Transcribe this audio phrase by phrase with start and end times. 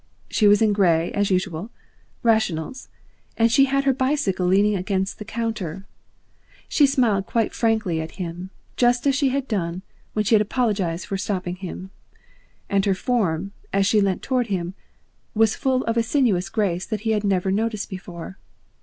[0.31, 1.69] She was in grey as usual,
[2.23, 2.89] rationals,
[3.37, 5.85] and she had her bicycle leaning against the counter.
[6.67, 9.83] She smiled quite frankly at him, just as she had done
[10.13, 11.91] when she had apologised for stopping him.
[12.67, 14.73] And her form, as she leant towards him,
[15.35, 18.39] was full of a sinuous grace he had never noticed before.